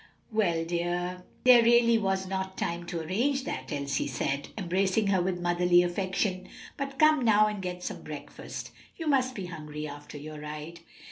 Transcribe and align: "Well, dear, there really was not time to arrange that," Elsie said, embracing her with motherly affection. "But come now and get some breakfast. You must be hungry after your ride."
"Well, 0.31 0.65
dear, 0.65 1.21
there 1.43 1.61
really 1.61 1.99
was 1.99 2.25
not 2.25 2.57
time 2.57 2.87
to 2.87 3.01
arrange 3.01 3.43
that," 3.43 3.71
Elsie 3.71 4.07
said, 4.07 4.49
embracing 4.57 5.05
her 5.09 5.21
with 5.21 5.39
motherly 5.39 5.83
affection. 5.83 6.47
"But 6.75 6.97
come 6.97 7.23
now 7.23 7.45
and 7.45 7.61
get 7.61 7.83
some 7.83 8.01
breakfast. 8.01 8.71
You 8.97 9.05
must 9.05 9.35
be 9.35 9.45
hungry 9.45 9.87
after 9.87 10.17
your 10.17 10.39
ride." 10.39 10.79